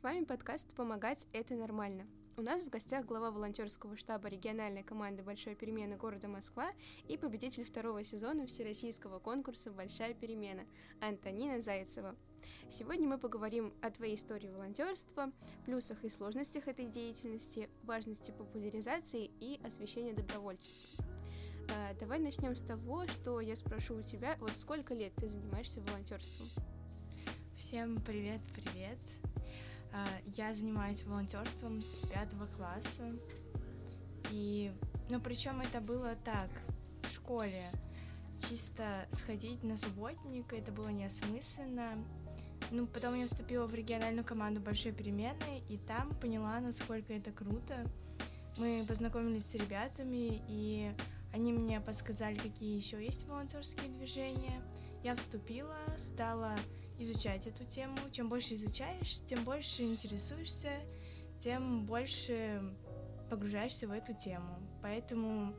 С 0.00 0.02
вами 0.02 0.24
подкаст 0.24 0.74
«Помогать– 0.76 1.26
это 1.34 1.54
нормально». 1.54 2.06
У 2.38 2.40
нас 2.40 2.62
в 2.62 2.70
гостях 2.70 3.04
глава 3.04 3.30
волонтерского 3.30 3.98
штаба 3.98 4.28
региональной 4.28 4.82
команды 4.82 5.22
«Большой 5.22 5.54
перемены» 5.54 5.98
города 5.98 6.26
Москва 6.26 6.70
и 7.06 7.18
победитель 7.18 7.64
второго 7.64 8.02
сезона 8.02 8.46
всероссийского 8.46 9.18
конкурса 9.18 9.70
«Большая 9.70 10.14
перемена» 10.14 10.62
Антонина 11.02 11.60
Зайцева. 11.60 12.16
Сегодня 12.70 13.08
мы 13.08 13.18
поговорим 13.18 13.74
о 13.82 13.90
твоей 13.90 14.14
истории 14.14 14.48
волонтерства, 14.48 15.32
плюсах 15.66 16.02
и 16.02 16.08
сложностях 16.08 16.66
этой 16.66 16.86
деятельности, 16.86 17.68
важности 17.82 18.30
популяризации 18.30 19.30
и 19.38 19.60
освещения 19.62 20.14
добровольчества. 20.14 21.04
А, 21.76 21.92
давай 22.00 22.20
начнем 22.20 22.56
с 22.56 22.62
того, 22.62 23.06
что 23.06 23.42
я 23.42 23.54
спрошу 23.54 23.96
у 23.96 24.02
тебя, 24.02 24.38
вот 24.40 24.52
сколько 24.56 24.94
лет 24.94 25.12
ты 25.16 25.28
занимаешься 25.28 25.82
волонтерством? 25.82 26.48
Всем 27.54 28.00
привет, 28.00 28.40
привет. 28.54 28.98
А, 29.36 29.39
я 30.36 30.54
занимаюсь 30.54 31.04
волонтерством 31.04 31.80
с 31.80 32.06
пятого 32.06 32.46
класса. 32.56 33.18
И, 34.30 34.72
ну, 35.08 35.20
причем 35.20 35.60
это 35.60 35.80
было 35.80 36.14
так, 36.24 36.50
в 37.02 37.10
школе. 37.10 37.70
Чисто 38.48 39.06
сходить 39.10 39.62
на 39.62 39.76
субботник, 39.76 40.52
это 40.52 40.72
было 40.72 40.88
неосмысленно. 40.88 41.92
Ну, 42.70 42.86
потом 42.86 43.14
я 43.14 43.26
вступила 43.26 43.66
в 43.66 43.74
региональную 43.74 44.24
команду 44.24 44.60
«Большой 44.60 44.92
перемены», 44.92 45.62
и 45.68 45.76
там 45.76 46.10
поняла, 46.20 46.60
насколько 46.60 47.12
это 47.12 47.32
круто. 47.32 47.84
Мы 48.58 48.84
познакомились 48.86 49.46
с 49.46 49.54
ребятами, 49.54 50.42
и 50.48 50.92
они 51.32 51.52
мне 51.52 51.80
подсказали, 51.80 52.36
какие 52.36 52.76
еще 52.76 53.04
есть 53.04 53.26
волонтерские 53.26 53.90
движения. 53.90 54.62
Я 55.02 55.16
вступила, 55.16 55.76
стала 55.96 56.54
изучать 57.00 57.46
эту 57.46 57.64
тему. 57.64 57.96
Чем 58.12 58.28
больше 58.28 58.54
изучаешь, 58.54 59.20
тем 59.24 59.44
больше 59.44 59.82
интересуешься, 59.82 60.70
тем 61.38 61.86
больше 61.86 62.62
погружаешься 63.28 63.88
в 63.88 63.92
эту 63.92 64.14
тему. 64.14 64.58
Поэтому, 64.82 65.54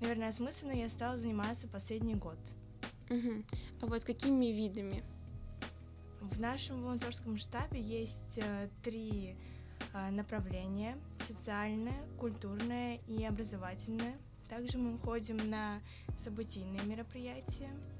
наверное, 0.00 0.28
осмысленно 0.28 0.72
я 0.72 0.88
стала 0.88 1.16
заниматься 1.16 1.68
последний 1.68 2.14
год. 2.14 2.38
Угу. 3.08 3.44
А 3.82 3.86
вот 3.86 4.04
какими 4.04 4.46
видами? 4.46 5.02
В 6.20 6.38
нашем 6.38 6.82
волонтерском 6.82 7.38
штабе 7.38 7.80
есть 7.80 8.38
э, 8.38 8.68
три 8.82 9.36
э, 9.94 10.10
направления— 10.10 10.98
социальное, 11.26 12.04
культурное 12.18 13.00
и 13.08 13.24
образовательное. 13.24 14.16
Также 14.48 14.78
мы 14.78 14.98
ходим 14.98 15.38
на 15.48 15.80
событийные 16.18 16.82
мероприятия— 16.84 17.70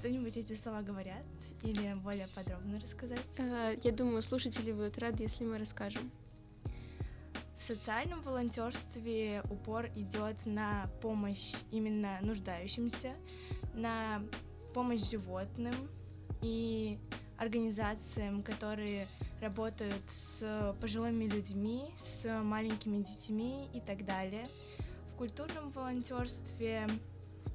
что-нибудь 0.00 0.34
эти 0.34 0.54
слова 0.54 0.80
говорят 0.80 1.26
или 1.62 1.92
более 1.92 2.26
подробно 2.28 2.80
рассказать? 2.80 3.20
Э, 3.36 3.76
я 3.82 3.92
думаю, 3.92 4.22
слушатели 4.22 4.72
будут 4.72 4.96
рады, 4.96 5.24
если 5.24 5.44
мы 5.44 5.58
расскажем. 5.58 6.10
В 7.58 7.62
социальном 7.62 8.22
волонтерстве 8.22 9.42
упор 9.50 9.90
идет 9.96 10.46
на 10.46 10.86
помощь 11.02 11.52
именно 11.70 12.16
нуждающимся, 12.22 13.12
на 13.74 14.22
помощь 14.72 15.02
животным 15.02 15.74
и 16.40 16.98
организациям, 17.36 18.42
которые 18.42 19.06
работают 19.42 20.02
с 20.06 20.74
пожилыми 20.80 21.26
людьми, 21.26 21.84
с 21.98 22.26
маленькими 22.42 23.02
детьми 23.02 23.68
и 23.74 23.80
так 23.80 24.06
далее. 24.06 24.46
В 25.12 25.16
культурном 25.16 25.70
волонтерстве 25.72 26.88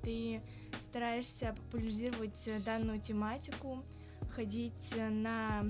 ты 0.03 0.43
стараешься 0.83 1.55
популяризировать 1.57 2.47
э, 2.47 2.59
данную 2.59 2.99
тематику, 2.99 3.83
ходить 4.31 4.93
э, 4.95 5.09
на 5.09 5.65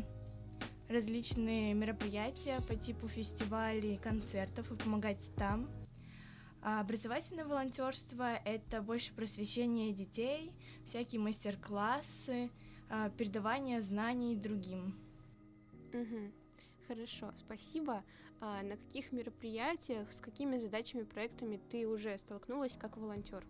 различные 0.90 1.74
мероприятия 1.74 2.62
по 2.68 2.76
типу 2.76 3.08
фестивалей, 3.08 3.98
концертов 3.98 4.72
и 4.72 4.76
помогать 4.76 5.32
там. 5.36 5.70
А 6.62 6.82
образовательное 6.82 7.46
волонтерство— 7.46 8.36
это 8.46 8.82
больше 8.82 9.14
просвещение 9.14 9.94
детей, 9.94 10.52
всякие 10.84 11.22
мастер-классы, 11.22 12.50
а, 12.90 13.10
передавание 13.12 13.82
знаний 13.82 14.36
другим. 14.36 14.96
Угу. 15.94 16.32
Хорошо, 16.88 17.32
спасибо. 17.38 18.04
А 18.42 18.64
на 18.64 18.78
каких 18.78 19.12
мероприятиях, 19.12 20.12
с 20.12 20.20
какими 20.20 20.58
задачами, 20.58 21.04
проектами 21.04 21.60
ты 21.70 21.88
уже 21.88 22.18
столкнулась 22.18 22.76
как 22.78 22.98
волонтер? 22.98 23.46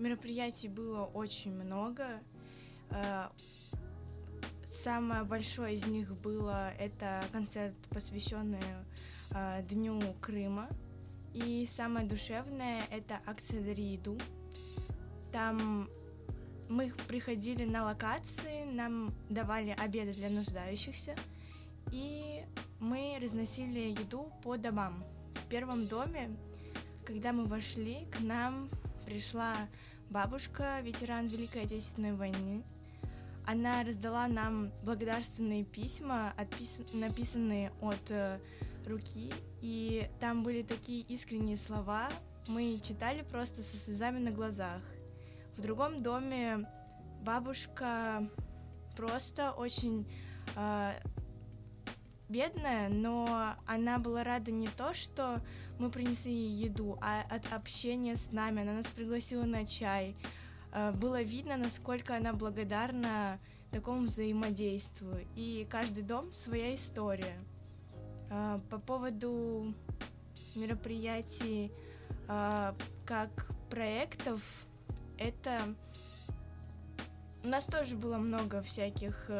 Мероприятий 0.00 0.68
было 0.68 1.04
очень 1.04 1.52
много. 1.52 2.22
Э, 2.88 3.26
самое 4.64 5.24
большое 5.24 5.74
из 5.74 5.84
них 5.84 6.16
было 6.22 6.72
это 6.78 7.22
концерт, 7.32 7.74
посвященный 7.90 8.62
э, 9.32 9.62
Дню 9.68 10.00
Крыма. 10.22 10.70
И 11.34 11.66
самое 11.70 12.06
душевное 12.08 12.82
это 12.90 13.20
акция 13.26 13.62
«Дари 13.62 13.92
еду». 13.92 14.16
Там 15.32 15.86
мы 16.70 16.94
приходили 17.06 17.66
на 17.66 17.84
локации, 17.84 18.64
нам 18.72 19.12
давали 19.28 19.76
обеды 19.78 20.14
для 20.14 20.30
нуждающихся, 20.30 21.14
и 21.92 22.42
мы 22.78 23.18
разносили 23.20 23.90
еду 24.00 24.32
по 24.42 24.56
домам. 24.56 25.04
В 25.34 25.46
первом 25.50 25.86
доме, 25.86 26.30
когда 27.04 27.34
мы 27.34 27.44
вошли, 27.44 28.06
к 28.10 28.20
нам 28.20 28.70
пришла 29.04 29.54
бабушка, 30.10 30.80
ветеран 30.80 31.28
Великой 31.28 31.62
Отечественной 31.62 32.14
войны. 32.14 32.64
Она 33.46 33.84
раздала 33.84 34.26
нам 34.26 34.70
благодарственные 34.82 35.64
письма, 35.64 36.34
отпис... 36.36 36.82
написанные 36.92 37.72
от 37.80 38.10
э, 38.10 38.38
руки, 38.86 39.32
и 39.62 40.10
там 40.20 40.42
были 40.42 40.62
такие 40.62 41.02
искренние 41.02 41.56
слова. 41.56 42.08
Мы 42.48 42.80
читали 42.82 43.22
просто 43.22 43.62
со 43.62 43.76
слезами 43.76 44.18
на 44.18 44.32
глазах. 44.32 44.82
В 45.56 45.62
другом 45.62 46.02
доме 46.02 46.66
бабушка 47.22 48.28
просто 48.96 49.52
очень 49.52 50.10
э, 50.56 50.92
бедная, 52.30 52.88
но 52.88 53.56
она 53.66 53.98
была 53.98 54.24
рада 54.24 54.50
не 54.50 54.68
то, 54.68 54.94
что 54.94 55.40
мы 55.78 55.90
принесли 55.90 56.32
ей 56.32 56.66
еду, 56.66 56.98
а 57.00 57.22
от 57.28 57.52
общения 57.52 58.16
с 58.16 58.32
нами. 58.32 58.62
Она 58.62 58.74
нас 58.74 58.86
пригласила 58.86 59.44
на 59.44 59.66
чай. 59.66 60.16
Э, 60.72 60.92
было 60.92 61.22
видно, 61.22 61.56
насколько 61.56 62.16
она 62.16 62.32
благодарна 62.32 63.38
такому 63.70 64.02
взаимодействию. 64.02 65.26
И 65.34 65.66
каждый 65.68 66.02
дом 66.02 66.32
своя 66.32 66.74
история. 66.74 67.36
Э, 68.30 68.60
по 68.70 68.78
поводу 68.78 69.74
мероприятий 70.54 71.72
э, 72.28 72.72
как 73.04 73.50
проектов, 73.68 74.42
это 75.18 75.60
у 77.42 77.48
нас 77.48 77.64
тоже 77.64 77.96
было 77.96 78.18
много 78.18 78.60
всяких 78.60 79.30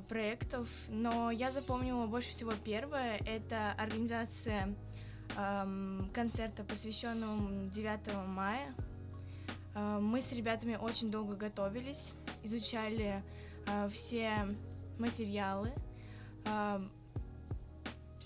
проектов, 0.00 0.68
но 0.88 1.30
я 1.30 1.50
запомнила 1.50 2.06
больше 2.06 2.30
всего 2.30 2.52
первое. 2.64 3.18
Это 3.26 3.72
организация 3.72 4.74
эм, 5.36 6.10
концерта, 6.12 6.64
посвященного 6.64 7.70
9 7.70 8.26
мая. 8.26 8.74
Э, 9.74 9.98
мы 10.00 10.22
с 10.22 10.32
ребятами 10.32 10.76
очень 10.76 11.10
долго 11.10 11.36
готовились, 11.36 12.12
изучали 12.42 13.22
э, 13.66 13.88
все 13.92 14.48
материалы, 14.98 15.72
э, 16.46 16.80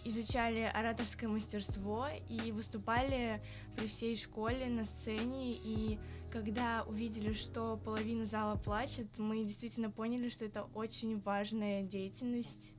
изучали 0.05 0.71
ораторское 0.75 1.29
мастерство 1.29 2.09
и 2.29 2.53
выступали 2.53 3.43
при 3.77 3.89
всей 3.89 4.17
школе 4.17 4.67
на 4.67 4.85
сцене 4.85 5.53
и 5.53 5.99
когда 6.31 6.85
увидели, 6.87 7.33
что 7.33 7.77
половина 7.85 8.27
зала 8.27 8.57
плачет, 8.57 9.07
мы 9.19 9.45
действительно 9.45 9.91
поняли, 9.91 10.29
что 10.29 10.45
это 10.45 10.65
очень 10.75 11.21
важная 11.21 11.83
деятельность, 11.83 12.75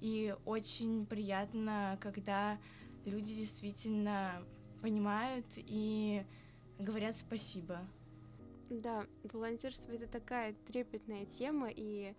и 0.00 0.34
очень 0.44 1.06
приятно, 1.06 1.98
когда 2.00 2.58
люди 3.04 3.34
действительно 3.34 4.42
понимают 4.80 5.46
и 5.56 6.24
говорят 6.78 7.16
спасибо. 7.16 7.80
Да, 8.70 9.06
волонтерство 9.24 9.92
это 9.92 10.06
такая 10.06 10.54
трепетная 10.66 11.24
тема, 11.24 11.68
и 11.74 12.14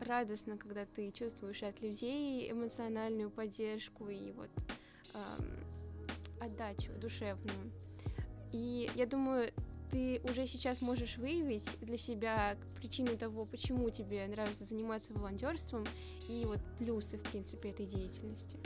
радостно, 0.00 0.56
когда 0.56 0.86
ты 0.86 1.10
чувствуешь 1.12 1.62
от 1.62 1.80
людей 1.80 2.50
эмоциональную 2.50 3.30
поддержку 3.30 4.08
и 4.08 4.32
вот 4.32 4.50
эм, 5.14 5.64
отдачу 6.40 6.92
душевную. 6.98 7.72
И 8.52 8.90
я 8.94 9.06
думаю, 9.06 9.52
ты 9.92 10.22
уже 10.24 10.46
сейчас 10.46 10.80
можешь 10.80 11.18
выявить 11.18 11.78
для 11.82 11.98
себя 11.98 12.56
причину 12.76 13.16
того, 13.18 13.44
почему 13.44 13.90
тебе 13.90 14.26
нравится 14.26 14.64
заниматься 14.64 15.12
волонтерством 15.12 15.84
и 16.28 16.44
вот 16.46 16.60
плюсы, 16.78 17.18
в 17.18 17.22
принципе, 17.22 17.70
этой 17.70 17.84
деятельности? 17.84 18.58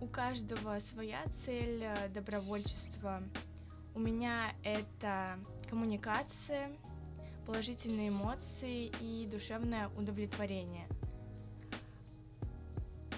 У 0.00 0.06
каждого 0.06 0.78
своя 0.80 1.24
цель 1.28 1.82
э, 1.82 2.08
добровольчества. 2.10 3.22
У 3.94 4.00
меня 4.00 4.52
это 4.62 5.38
коммуникация, 5.70 6.68
положительные 7.46 8.10
эмоции 8.10 8.92
и 9.00 9.26
душевное 9.26 9.88
удовлетворение. 9.96 10.86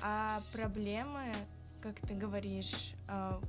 А 0.01 0.43
проблемы, 0.53 1.35
как 1.83 1.99
ты 1.99 2.15
говоришь, 2.15 2.95
э, 3.09 3.41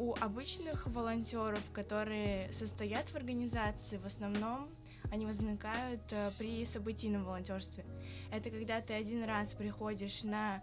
у 0.00 0.14
обычных 0.18 0.86
волонтеров, 0.86 1.62
которые 1.74 2.50
состоят 2.54 3.06
в 3.10 3.16
организации, 3.16 3.98
в 3.98 4.06
основном 4.06 4.66
они 5.12 5.26
возникают 5.26 6.00
э, 6.12 6.30
при 6.38 6.64
событийном 6.64 7.24
волонтерстве. 7.24 7.84
Это 8.32 8.48
когда 8.48 8.80
ты 8.80 8.94
один 8.94 9.22
раз 9.24 9.52
приходишь 9.52 10.22
на 10.22 10.62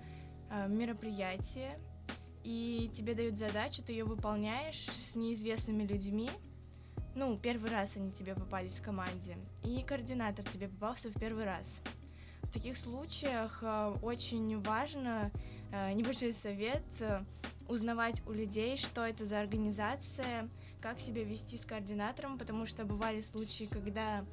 э, 0.50 0.68
мероприятие, 0.68 1.78
и 2.44 2.90
тебе 2.92 3.14
дают 3.14 3.38
задачу, 3.38 3.84
ты 3.84 3.92
ее 3.92 4.06
выполняешь 4.06 4.88
с 4.88 5.16
неизвестными 5.16 5.84
людьми. 5.84 6.32
Ну, 7.14 7.38
первый 7.38 7.70
раз 7.70 7.96
они 7.96 8.12
тебе 8.12 8.34
попались 8.34 8.80
в 8.80 8.82
команде, 8.82 9.38
и 9.64 9.84
координатор 9.84 10.46
тебе 10.46 10.68
попался 10.68 11.10
в 11.10 11.20
первый 11.20 11.46
раз. 11.46 11.80
В 12.42 12.52
таких 12.52 12.76
случаях 12.76 13.60
э, 13.62 13.94
очень 14.02 14.60
важно 14.64 15.30
небольшой 15.94 16.34
совет 16.34 16.82
узнавать 17.70 18.22
у 18.26 18.32
людей, 18.32 18.78
что 18.78 19.06
это 19.06 19.26
за 19.26 19.40
организация, 19.40 20.50
как 20.82 21.00
себя 21.00 21.24
вести 21.24 21.58
с 21.58 21.66
координатором, 21.66 22.38
потому 22.38 22.66
что 22.66 22.86
бывали 22.86 23.22
случаи, 23.22 23.66
когда 23.66 24.26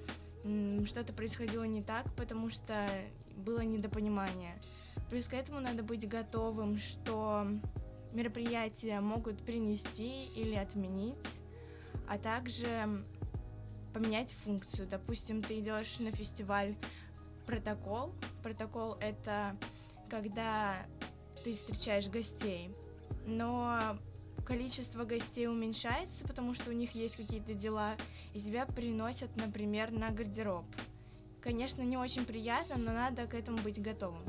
что-то 0.87 1.13
происходило 1.13 1.65
не 1.65 1.83
так, 1.83 2.13
потому 2.15 2.51
что 2.51 2.89
было 3.37 3.61
недопонимание. 3.61 4.55
Плюс 5.11 5.27
к 5.27 5.35
этому 5.35 5.61
надо 5.61 5.83
быть 5.83 6.09
готовым, 6.09 6.79
что 6.79 7.47
мероприятия 8.13 9.01
могут 9.01 9.45
принести 9.45 10.27
или 10.37 10.55
отменить, 10.55 11.27
а 12.09 12.19
также 12.19 13.05
поменять 13.93 14.33
функцию. 14.45 14.87
Допустим, 14.89 15.43
ты 15.43 15.61
идешь 15.61 15.99
на 15.99 16.13
фестиваль 16.13 16.75
протокол. 17.47 18.13
Протокол 18.43 18.97
это 19.01 19.57
когда 20.11 20.87
ты 21.43 21.55
встречаешь 21.55 22.09
гостей, 22.09 22.71
но 23.27 23.97
количество 24.45 25.05
гостей 25.05 25.49
уменьшается, 25.49 26.27
потому 26.27 26.55
что 26.55 26.71
у 26.71 26.75
них 26.75 26.95
есть 26.95 27.17
какие-то 27.17 27.55
дела, 27.55 27.97
и 28.35 28.41
тебя 28.41 28.67
приносят, 28.67 29.35
например, 29.37 29.93
на 29.93 30.11
гардероб. 30.11 30.65
Конечно, 31.41 31.83
не 31.83 31.97
очень 31.97 32.25
приятно, 32.25 32.77
но 32.77 32.93
надо 32.93 33.27
к 33.27 33.35
этому 33.35 33.59
быть 33.59 33.81
готовым. 33.81 34.23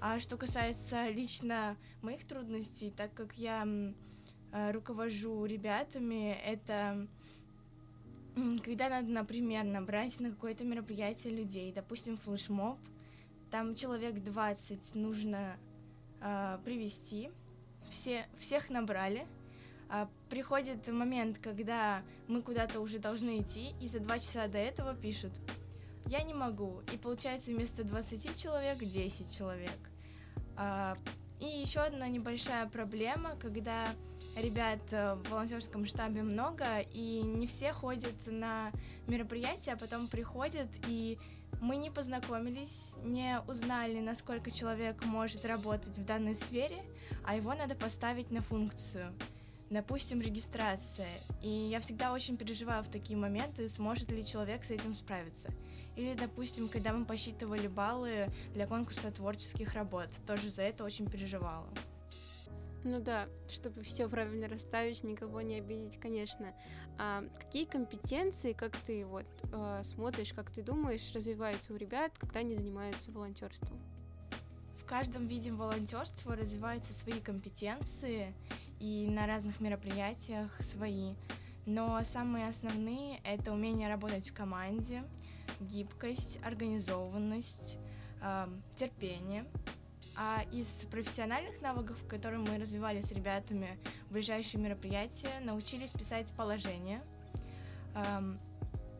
А 0.00 0.20
что 0.20 0.36
касается 0.36 1.08
лично 1.08 1.76
моих 2.02 2.26
трудностей, 2.26 2.90
так 2.90 3.12
как 3.14 3.34
я 3.36 3.66
э, 4.52 4.70
руковожу 4.70 5.44
ребятами, 5.44 6.32
это 6.44 7.08
когда 8.64 8.88
надо, 8.88 9.08
например, 9.08 9.64
набрать 9.64 10.20
на 10.20 10.30
какое-то 10.30 10.64
мероприятие 10.64 11.34
людей, 11.34 11.72
допустим, 11.72 12.16
флешмоб, 12.16 12.78
там 13.50 13.74
человек 13.74 14.22
20 14.22 14.94
нужно 14.94 15.56
э, 16.20 16.58
привести, 16.64 17.30
все, 17.90 18.26
всех 18.38 18.70
набрали, 18.70 19.26
а 19.88 20.08
приходит 20.28 20.86
момент, 20.88 21.38
когда 21.38 22.02
мы 22.26 22.42
куда-то 22.42 22.80
уже 22.80 22.98
должны 22.98 23.40
идти, 23.40 23.72
и 23.80 23.88
за 23.88 24.00
два 24.00 24.18
часа 24.18 24.46
до 24.48 24.58
этого 24.58 24.94
пишут 24.94 25.32
«я 26.06 26.22
не 26.22 26.34
могу», 26.34 26.82
и 26.92 26.96
получается 26.98 27.50
вместо 27.50 27.84
20 27.84 28.36
человек 28.36 28.78
10 28.78 29.36
человек. 29.36 29.78
А, 30.56 30.96
и 31.40 31.46
еще 31.46 31.80
одна 31.80 32.08
небольшая 32.08 32.66
проблема, 32.68 33.36
когда 33.40 33.86
ребят 34.36 34.80
э, 34.90 35.14
в 35.14 35.30
волонтерском 35.30 35.86
штабе 35.86 36.22
много, 36.22 36.80
и 36.92 37.20
не 37.22 37.46
все 37.46 37.72
ходят 37.72 38.14
на 38.26 38.72
мероприятия, 39.06 39.72
а 39.72 39.76
потом 39.76 40.08
приходят, 40.08 40.68
и 40.86 41.18
мы 41.60 41.76
не 41.76 41.90
познакомились, 41.90 42.92
не 43.04 43.40
узнали, 43.46 44.00
насколько 44.00 44.50
человек 44.50 45.04
может 45.04 45.44
работать 45.44 45.96
в 45.96 46.04
данной 46.04 46.34
сфере, 46.34 46.82
а 47.24 47.36
его 47.36 47.54
надо 47.54 47.74
поставить 47.74 48.30
на 48.30 48.40
функцию. 48.40 49.12
Допустим, 49.70 50.20
регистрация. 50.20 51.20
И 51.42 51.48
я 51.48 51.80
всегда 51.80 52.12
очень 52.12 52.36
переживаю 52.36 52.82
в 52.82 52.88
такие 52.88 53.18
моменты, 53.18 53.68
сможет 53.68 54.10
ли 54.10 54.24
человек 54.24 54.64
с 54.64 54.70
этим 54.70 54.94
справиться. 54.94 55.50
Или, 55.96 56.14
допустим, 56.14 56.68
когда 56.68 56.92
мы 56.92 57.04
посчитывали 57.04 57.66
баллы 57.66 58.28
для 58.54 58.66
конкурса 58.66 59.10
творческих 59.10 59.74
работ, 59.74 60.08
тоже 60.26 60.48
за 60.50 60.62
это 60.62 60.84
очень 60.84 61.10
переживала. 61.10 61.68
Ну 62.84 63.00
да, 63.00 63.26
чтобы 63.48 63.82
все 63.82 64.08
правильно 64.08 64.48
расставить, 64.48 65.02
никого 65.02 65.40
не 65.40 65.56
обидеть, 65.56 65.98
конечно. 65.98 66.54
А 66.96 67.24
какие 67.38 67.64
компетенции, 67.64 68.52
как 68.52 68.76
ты 68.76 69.04
вот 69.04 69.26
э, 69.52 69.82
смотришь, 69.84 70.32
как 70.32 70.50
ты 70.50 70.62
думаешь, 70.62 71.12
развиваются 71.12 71.74
у 71.74 71.76
ребят, 71.76 72.12
когда 72.18 72.40
они 72.40 72.54
занимаются 72.54 73.10
волонтерством? 73.10 73.78
Каждом 74.88 75.24
виде 75.26 75.52
волонтерства 75.52 76.34
развиваются 76.34 76.92
свои 76.92 77.20
компетенции, 77.20 78.34
и 78.80 79.06
на 79.10 79.26
разных 79.26 79.60
мероприятиях 79.60 80.50
свои. 80.60 81.14
Но 81.66 82.02
самые 82.04 82.48
основные— 82.48 83.20
это 83.24 83.52
умение 83.52 83.88
работать 83.88 84.30
в 84.30 84.34
команде, 84.34 85.02
гибкость, 85.60 86.38
организованность, 86.44 87.78
э, 88.22 88.48
терпение— 88.76 89.44
а 90.20 90.44
из 90.50 90.66
профессиональных 90.90 91.62
навыков, 91.62 91.96
которые 92.08 92.40
мы 92.40 92.58
развивали 92.58 93.00
с 93.00 93.12
ребятами 93.12 93.78
в 94.08 94.14
ближайшие 94.14 94.60
мероприятия, 94.60 95.38
научились 95.44 95.92
писать 95.92 96.32
положение. 96.36 97.00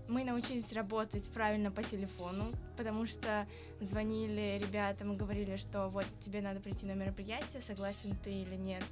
Мы 0.08 0.24
научились 0.24 0.72
работать 0.72 1.30
правильно 1.30 1.70
по 1.70 1.82
телефону, 1.82 2.50
потому 2.78 3.04
что 3.04 3.46
звонили 3.80 4.58
ребятам 4.58 5.12
и 5.12 5.16
говорили, 5.16 5.56
что 5.56 5.88
вот 5.88 6.06
тебе 6.20 6.40
надо 6.40 6.60
прийти 6.60 6.86
на 6.86 6.92
мероприятие, 6.92 7.60
согласен 7.60 8.16
ты 8.24 8.32
или 8.32 8.56
нет. 8.56 8.84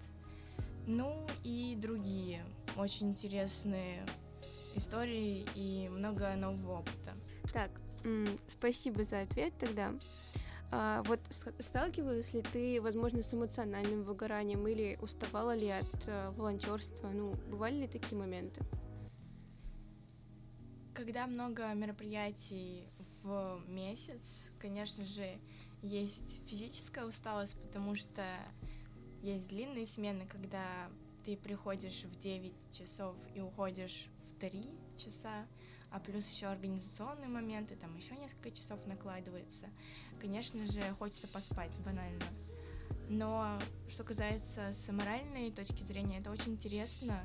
Ну 0.87 1.27
и 1.43 1.75
другие 1.81 2.45
очень 2.77 3.11
интересные 3.11 4.05
истории 4.75 5.47
и 5.55 5.89
много 5.89 6.35
нового 6.37 6.81
опыта. 6.81 7.15
Так, 7.51 7.71
спасибо 8.49 9.03
за 9.03 9.23
ответ 9.23 9.55
тогда. 9.59 9.95
А, 10.71 11.03
вот 11.05 11.21
сталкивалась 11.61 12.35
ли 12.35 12.43
ты, 12.43 12.81
возможно, 12.83 13.23
с 13.23 13.33
эмоциональным 13.33 14.03
выгоранием 14.03 14.67
или 14.67 14.99
уставала 15.01 15.55
ли 15.55 15.71
от 15.71 16.09
а, 16.09 16.33
волонтерства? 16.33 17.09
Ну, 17.09 17.33
бывали 17.51 17.83
ли 17.83 17.89
такие 17.89 18.17
моменты? 18.19 18.61
Когда 20.97 21.27
много 21.27 21.75
мероприятий 21.75 22.89
в 23.23 23.63
месяц, 23.69 24.51
конечно 24.59 25.05
же, 25.05 25.39
есть 25.83 26.41
физическая 26.49 27.05
усталость, 27.05 27.55
потому 27.61 27.95
что 27.95 28.25
есть 29.21 29.47
длинные 29.47 29.87
смены, 29.87 30.27
когда 30.27 30.65
ты 31.27 31.37
приходишь 31.37 32.05
в 32.05 32.19
9 32.19 32.73
часов 32.73 33.15
и 33.35 33.43
уходишь 33.43 34.07
в 34.25 34.41
3 34.41 34.71
часа, 34.97 35.47
а 35.91 36.01
плюс 36.01 36.31
еще 36.31 36.47
организационные 36.47 37.29
моменты, 37.29 37.77
там 37.77 37.95
еще 37.99 38.17
несколько 38.17 38.51
часов 38.51 38.87
накладывается. 38.87 39.67
Конечно 40.19 40.65
же, 40.65 40.81
хочется 40.99 41.29
поспать, 41.29 41.79
банально. 41.85 42.25
Но 43.11 43.59
что 43.91 44.03
касается 44.03 44.73
с 44.73 44.91
моральной 44.91 45.51
точки 45.51 45.83
зрения, 45.83 46.21
это 46.21 46.31
очень 46.31 46.55
интересно. 46.55 47.23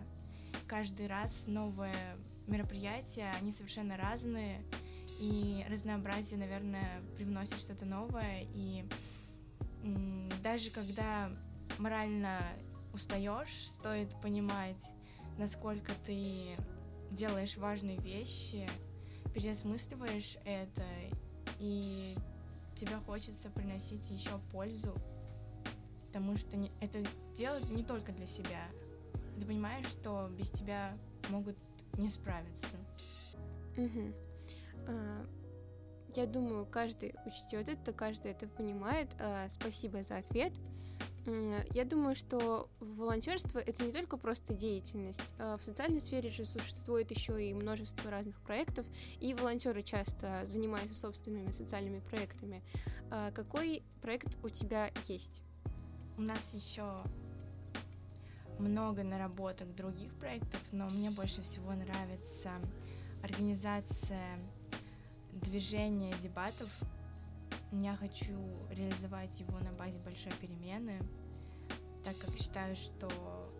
Каждый 0.67 1.07
раз 1.07 1.45
новое 1.47 2.17
мероприятие, 2.47 3.31
они 3.39 3.51
совершенно 3.51 3.97
разные, 3.97 4.63
и 5.19 5.65
разнообразие, 5.69 6.39
наверное, 6.39 7.01
привносит 7.15 7.59
что-то 7.59 7.85
новое. 7.85 8.47
И 8.53 8.85
даже 10.43 10.71
когда 10.71 11.29
морально 11.77 12.39
устаешь, 12.93 13.69
стоит 13.69 14.19
понимать, 14.21 14.83
насколько 15.37 15.91
ты 16.05 16.57
делаешь 17.11 17.57
важные 17.57 17.97
вещи, 17.97 18.67
переосмысливаешь 19.33 20.37
это, 20.43 20.85
и 21.59 22.15
тебе 22.75 22.95
хочется 23.05 23.49
приносить 23.49 24.09
еще 24.09 24.39
пользу, 24.51 24.93
потому 26.07 26.35
что 26.35 26.57
это 26.79 27.03
делать 27.37 27.69
не 27.69 27.83
только 27.83 28.11
для 28.11 28.27
себя. 28.27 28.65
Ты 29.39 29.45
понимаешь, 29.45 29.87
что 29.87 30.29
без 30.37 30.49
тебя 30.49 30.97
могут 31.29 31.57
не 31.97 32.09
справиться. 32.09 32.75
Угу. 33.77 34.13
А, 34.87 35.25
я 36.15 36.25
думаю, 36.25 36.65
каждый 36.65 37.15
учтет 37.25 37.69
это, 37.69 37.93
каждый 37.93 38.31
это 38.31 38.47
понимает. 38.47 39.09
А, 39.19 39.47
спасибо 39.49 40.03
за 40.03 40.17
ответ. 40.17 40.53
Я 41.75 41.85
думаю, 41.85 42.15
что 42.15 42.67
волонтерство 42.79 43.59
это 43.59 43.83
не 43.83 43.91
только 43.91 44.17
просто 44.17 44.55
деятельность. 44.55 45.21
А 45.37 45.57
в 45.57 45.63
социальной 45.63 46.01
сфере 46.01 46.31
же 46.31 46.45
существует 46.45 47.11
еще 47.11 47.47
и 47.47 47.53
множество 47.53 48.09
разных 48.09 48.41
проектов, 48.41 48.87
и 49.19 49.35
волонтеры 49.35 49.83
часто 49.83 50.41
занимаются 50.45 50.97
собственными 50.97 51.51
социальными 51.51 51.99
проектами. 51.99 52.63
А 53.11 53.31
какой 53.31 53.83
проект 54.01 54.35
у 54.43 54.49
тебя 54.49 54.89
есть? 55.07 55.43
У 56.17 56.23
нас 56.23 56.53
еще 56.55 57.03
много 58.61 59.03
наработок 59.03 59.75
других 59.75 60.13
проектов, 60.15 60.61
но 60.71 60.87
мне 60.89 61.09
больше 61.09 61.41
всего 61.41 61.73
нравится 61.73 62.51
организация 63.23 64.37
движения 65.33 66.13
дебатов. 66.21 66.69
Я 67.71 67.95
хочу 67.95 68.37
реализовать 68.69 69.39
его 69.39 69.57
на 69.59 69.71
базе 69.71 69.97
большой 69.99 70.31
перемены, 70.33 70.99
так 72.03 72.17
как 72.17 72.35
считаю, 72.37 72.75
что 72.75 73.07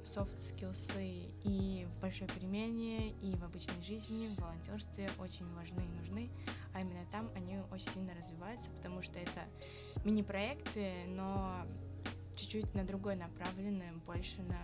soft 0.03 0.36
skills 0.36 0.91
и 1.43 1.86
в 1.86 2.01
большой 2.01 2.27
перемене, 2.27 3.12
и 3.22 3.36
в 3.36 3.43
обычной 3.43 3.81
жизни, 3.84 4.27
в 4.36 4.41
волонтерстве 4.41 5.10
очень 5.20 5.51
важны 5.55 5.81
и 5.81 6.00
нужны, 6.00 6.29
а 6.74 6.81
именно 6.81 7.05
там 7.12 7.29
они 7.36 7.60
очень 7.72 7.89
сильно 7.91 8.13
развиваются, 8.15 8.70
потому 8.72 9.01
что 9.01 9.20
это 9.20 9.41
мини-проекты, 10.03 11.05
но 11.08 11.65
чуть-чуть 12.36 12.74
на 12.74 12.84
другой 12.84 13.15
направлены, 13.15 13.93
больше 14.05 14.41
на 14.43 14.58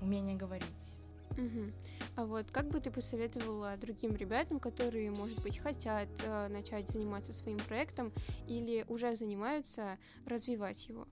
умение 0.00 0.36
говорить. 0.36 0.96
Угу. 1.32 1.72
А 2.16 2.24
вот 2.24 2.50
как 2.50 2.68
бы 2.68 2.80
ты 2.80 2.90
посоветовала 2.90 3.76
другим 3.76 4.16
ребятам, 4.16 4.58
которые, 4.58 5.10
может 5.10 5.40
быть, 5.42 5.58
хотят 5.58 6.08
э, 6.24 6.48
начать 6.48 6.90
заниматься 6.90 7.32
своим 7.32 7.58
проектом 7.58 8.12
или 8.48 8.84
уже 8.88 9.14
занимаются, 9.14 9.98
развивать 10.26 10.88
его? 10.88 11.06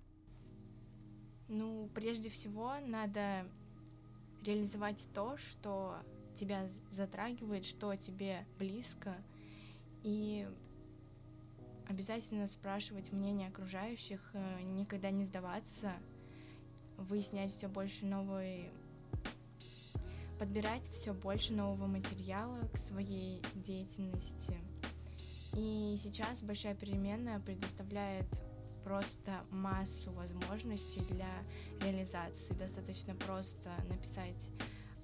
Ну, 1.48 1.88
прежде 1.94 2.28
всего, 2.28 2.74
надо 2.84 3.46
реализовать 4.42 5.08
то, 5.14 5.36
что 5.36 5.96
тебя 6.34 6.68
затрагивает, 6.90 7.64
что 7.64 7.94
тебе 7.94 8.46
близко, 8.58 9.14
и 10.02 10.48
обязательно 11.88 12.46
спрашивать 12.48 13.12
мнение 13.12 13.48
окружающих, 13.48 14.20
э, 14.32 14.62
никогда 14.62 15.10
не 15.10 15.24
сдаваться, 15.24 15.92
выяснять 16.96 17.52
все 17.52 17.68
больше 17.68 18.04
новой, 18.06 18.70
подбирать 20.38 20.88
все 20.90 21.12
больше 21.12 21.52
нового 21.52 21.86
материала 21.86 22.60
к 22.72 22.78
своей 22.78 23.42
деятельности. 23.54 24.56
И 25.54 25.96
сейчас 25.98 26.42
большая 26.42 26.74
переменная 26.74 27.40
предоставляет 27.40 28.26
просто 28.84 29.32
массу 29.50 30.12
возможностей 30.12 31.00
для 31.10 31.30
реализации. 31.80 32.52
Достаточно 32.54 33.14
просто 33.14 33.70
написать 33.88 34.50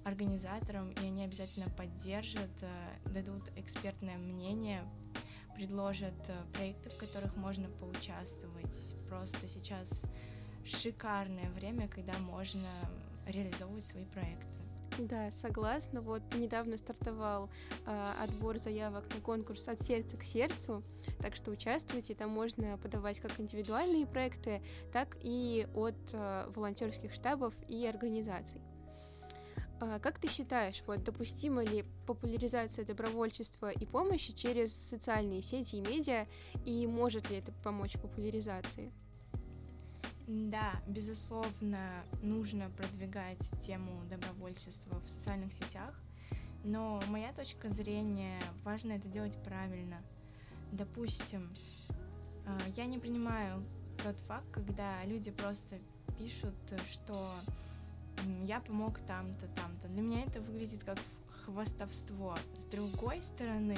организаторам, 0.03 0.91
и 0.91 1.05
они 1.05 1.23
обязательно 1.23 1.69
поддержат, 1.69 2.51
э, 2.61 3.09
дадут 3.09 3.51
экспертное 3.55 4.17
мнение, 4.17 4.83
предложат 5.55 6.13
э, 6.27 6.43
проекты, 6.53 6.89
в 6.89 6.97
которых 6.97 7.35
можно 7.35 7.67
поучаствовать. 7.69 8.95
Просто 9.07 9.47
сейчас 9.47 10.01
шикарное 10.65 11.49
время, 11.51 11.87
когда 11.87 12.13
можно 12.19 12.69
реализовывать 13.27 13.85
свои 13.85 14.05
проекты. 14.05 14.63
Да, 14.99 15.31
согласна. 15.31 16.01
Вот 16.01 16.21
недавно 16.35 16.77
стартовал 16.77 17.49
э, 17.85 18.13
отбор 18.21 18.59
заявок 18.59 19.03
на 19.13 19.21
конкурс 19.21 19.67
от 19.67 19.81
сердца 19.81 20.17
к 20.17 20.23
сердцу, 20.23 20.83
так 21.19 21.35
что 21.35 21.51
участвуйте. 21.51 22.13
Там 22.13 22.29
можно 22.29 22.77
подавать 22.77 23.19
как 23.19 23.39
индивидуальные 23.39 24.05
проекты, 24.05 24.61
так 24.91 25.17
и 25.21 25.67
от 25.73 25.95
э, 26.13 26.51
волонтерских 26.53 27.11
штабов 27.11 27.55
и 27.67 27.87
организаций. 27.87 28.61
Э, 29.81 29.99
как 29.99 30.19
ты 30.19 30.29
считаешь, 30.29 30.83
вот 30.85 31.03
допустима 31.03 31.63
ли 31.63 31.85
популяризация 32.05 32.85
добровольчества 32.85 33.71
и 33.71 33.85
помощи 33.85 34.33
через 34.33 34.73
социальные 34.75 35.41
сети 35.41 35.77
и 35.77 35.81
медиа, 35.81 36.27
и 36.65 36.85
может 36.85 37.31
ли 37.31 37.37
это 37.37 37.51
помочь 37.63 37.93
популяризации? 37.93 38.91
Да, 40.27 40.81
безусловно, 40.87 42.05
нужно 42.21 42.69
продвигать 42.69 43.39
тему 43.61 44.03
добровольчества 44.09 44.97
в 45.05 45.09
социальных 45.09 45.51
сетях, 45.51 45.93
но 46.63 47.01
моя 47.09 47.33
точка 47.33 47.69
зрения, 47.69 48.39
важно 48.63 48.93
это 48.93 49.07
делать 49.09 49.37
правильно. 49.43 50.01
Допустим, 50.71 51.49
э, 52.45 52.57
я 52.77 52.85
не 52.85 52.99
принимаю 52.99 53.61
тот 54.01 54.17
факт, 54.21 54.49
когда 54.51 55.03
люди 55.03 55.29
просто 55.29 55.77
пишут, 56.17 56.55
что 56.89 57.35
я 58.45 58.61
помог 58.61 58.99
там-то, 58.99 59.47
там-то. 59.47 59.89
Для 59.89 60.01
меня 60.01 60.23
это 60.23 60.39
выглядит 60.39 60.85
как 60.85 60.99
хвастовство. 61.43 62.37
С 62.53 62.71
другой 62.71 63.21
стороны, 63.21 63.77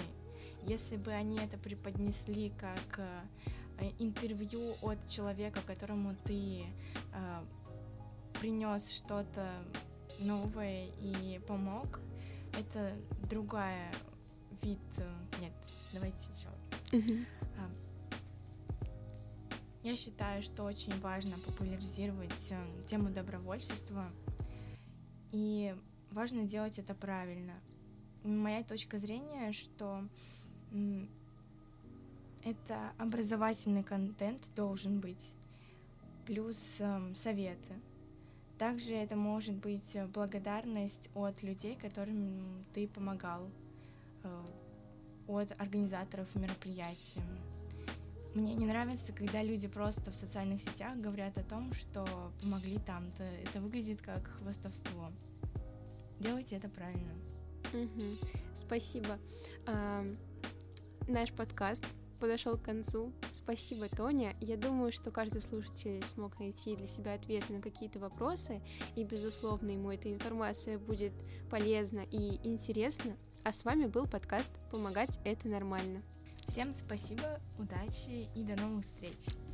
если 0.67 0.97
бы 0.97 1.11
они 1.11 1.37
это 1.39 1.57
преподнесли 1.57 2.51
как 2.59 2.99
Э, 2.99 3.54
интервью 3.99 4.75
от 4.81 5.09
человека, 5.09 5.59
которому 5.65 6.15
ты 6.23 6.63
э, 7.13 7.43
принес 8.39 8.89
что-то 8.91 9.47
новое 10.19 10.87
и 11.01 11.39
помог, 11.47 11.99
это 12.57 12.93
другая 13.29 13.91
вид. 14.61 14.79
Э, 14.97 15.09
нет, 15.41 15.53
давайте 15.93 16.23
еще 16.33 16.47
раз. 16.49 17.25
Я 19.83 19.95
считаю, 19.95 20.41
что 20.41 20.63
очень 20.63 20.99
важно 20.99 21.37
популяризировать 21.45 22.47
э, 22.49 22.87
тему 22.87 23.09
добровольчества, 23.11 24.09
и 25.31 25.75
важно 26.11 26.45
делать 26.45 26.79
это 26.79 26.95
правильно. 26.95 27.53
Моя 28.23 28.63
точка 28.63 28.97
зрения, 28.97 29.51
что 29.51 30.07
это 32.45 32.93
образовательный 32.99 33.83
контент 33.83 34.41
должен 34.55 34.99
быть, 34.99 35.33
плюс 36.25 36.77
э, 36.79 37.13
советы. 37.15 37.73
Также 38.59 38.93
это 38.93 39.15
может 39.15 39.55
быть 39.55 39.97
благодарность 40.13 41.09
от 41.15 41.41
людей, 41.43 41.75
которым 41.75 42.63
ты 42.73 42.87
помогал, 42.87 43.49
э, 44.23 44.45
от 45.27 45.59
организаторов 45.59 46.33
мероприятий. 46.35 47.19
Мне 48.35 48.53
не 48.53 48.67
нравится, 48.67 49.11
когда 49.11 49.41
люди 49.41 49.67
просто 49.67 50.11
в 50.11 50.15
социальных 50.15 50.61
сетях 50.61 50.97
говорят 50.97 51.37
о 51.37 51.43
том, 51.43 51.73
что 51.73 52.05
помогли 52.41 52.77
там-то. 52.85 53.23
Это 53.23 53.59
выглядит 53.59 54.01
как 54.01 54.27
хвастовство. 54.39 55.11
Делайте 56.19 56.57
это 56.57 56.69
правильно. 56.69 57.13
Угу. 57.73 58.17
Спасибо. 58.55 59.17
Наш 61.07 61.31
подкаст 61.31 61.85
подошел 62.25 62.57
к 62.57 62.63
концу. 62.63 63.13
Спасибо, 63.33 63.87
Тоня. 63.87 64.35
Я 64.41 64.57
думаю, 64.57 64.91
что 64.91 65.11
каждый 65.11 65.43
слушатель 65.43 66.03
смог 66.07 66.39
найти 66.39 66.75
для 66.75 66.87
себя 66.87 67.13
ответы 67.13 67.53
на 67.53 67.61
какие-то 67.61 67.99
вопросы, 67.99 68.63
и, 68.95 69.03
безусловно, 69.03 69.69
ему 69.69 69.91
эта 69.91 70.11
информация 70.11 70.79
будет 70.79 71.13
полезна 71.51 71.99
и 71.99 72.39
интересна. 72.43 73.15
А 73.43 73.53
с 73.53 73.63
вами 73.63 73.85
был 73.85 74.07
подкаст 74.07 74.49
«Помогать– 74.71 75.19
это 75.23 75.47
нормально». 75.47 76.01
Всем 76.47 76.73
спасибо, 76.73 77.39
удачи 77.59 78.27
и 78.33 78.43
до 78.43 78.59
новых 78.59 78.85
встреч! 78.85 79.44